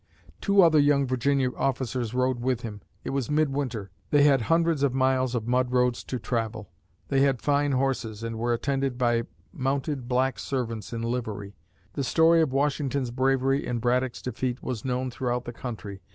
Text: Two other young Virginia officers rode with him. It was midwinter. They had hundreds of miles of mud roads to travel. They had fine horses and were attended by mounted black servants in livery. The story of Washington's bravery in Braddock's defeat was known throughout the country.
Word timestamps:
Two 0.41 0.63
other 0.63 0.79
young 0.79 1.05
Virginia 1.05 1.51
officers 1.53 2.11
rode 2.15 2.39
with 2.39 2.61
him. 2.61 2.81
It 3.03 3.11
was 3.11 3.29
midwinter. 3.29 3.91
They 4.09 4.23
had 4.23 4.41
hundreds 4.41 4.81
of 4.81 4.95
miles 4.95 5.35
of 5.35 5.45
mud 5.47 5.71
roads 5.71 6.03
to 6.05 6.17
travel. 6.17 6.71
They 7.09 7.19
had 7.21 7.39
fine 7.39 7.73
horses 7.73 8.23
and 8.23 8.39
were 8.39 8.51
attended 8.51 8.97
by 8.97 9.27
mounted 9.53 10.07
black 10.07 10.39
servants 10.39 10.91
in 10.91 11.03
livery. 11.03 11.53
The 11.93 12.03
story 12.03 12.41
of 12.41 12.51
Washington's 12.51 13.11
bravery 13.11 13.63
in 13.63 13.77
Braddock's 13.77 14.23
defeat 14.23 14.63
was 14.63 14.83
known 14.83 15.11
throughout 15.11 15.45
the 15.45 15.53
country. 15.53 16.01